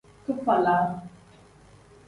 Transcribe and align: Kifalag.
Kifalag. 0.23 0.89